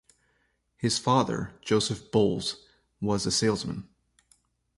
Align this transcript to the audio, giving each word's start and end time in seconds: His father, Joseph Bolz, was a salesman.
His 0.77 0.97
father, 0.97 1.53
Joseph 1.61 2.09
Bolz, 2.09 2.55
was 2.99 3.27
a 3.27 3.31
salesman. 3.31 3.87